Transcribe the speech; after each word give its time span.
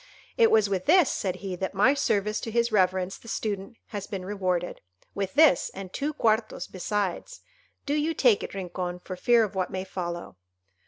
"It 0.35 0.49
was 0.49 0.67
with 0.67 0.87
this," 0.87 1.11
said 1.11 1.35
he, 1.45 1.55
"that 1.57 1.75
my 1.75 1.93
service 1.93 2.41
to 2.41 2.49
his 2.49 2.71
reverence 2.71 3.19
the 3.19 3.27
Student 3.27 3.77
has 3.89 4.07
been 4.07 4.25
rewarded—with 4.25 5.35
this 5.35 5.69
and 5.75 5.93
two 5.93 6.11
quartos 6.15 6.65
besides. 6.65 7.41
Do 7.85 7.93
you 7.93 8.15
take 8.15 8.41
it, 8.41 8.55
Rincon, 8.55 8.97
for 8.97 9.15
fear 9.15 9.43
of 9.43 9.53
what 9.53 9.69
may 9.69 9.83
follow." 9.83 10.37